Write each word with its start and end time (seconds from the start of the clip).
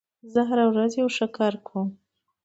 زه 0.33 0.41
هره 0.49 0.65
ورځ 0.71 0.91
یو 1.01 1.09
ښه 1.15 1.27
کار 1.37 1.53
کوم. 1.67 1.87